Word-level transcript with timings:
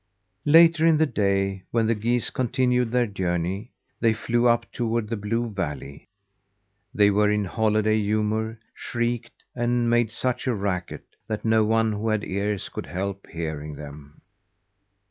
Later 0.47 0.87
in 0.87 0.97
the 0.97 1.05
day, 1.05 1.61
when 1.69 1.85
the 1.85 1.93
geese 1.93 2.31
continued 2.31 2.89
their 2.89 3.05
journey, 3.05 3.69
they 3.99 4.13
flew 4.13 4.47
up 4.47 4.65
toward 4.71 5.07
the 5.09 5.15
blue 5.15 5.47
valley. 5.47 6.07
They 6.91 7.11
were 7.11 7.29
in 7.29 7.45
holiday 7.45 8.01
humour; 8.01 8.57
shrieked 8.73 9.43
and 9.53 9.91
made 9.91 10.09
such 10.11 10.47
a 10.47 10.55
racket 10.55 11.03
that 11.27 11.45
no 11.45 11.63
one 11.65 11.91
who 11.91 12.09
had 12.09 12.23
ears 12.23 12.67
could 12.67 12.87
help 12.87 13.27
hearing 13.27 13.75
them. 13.75 14.21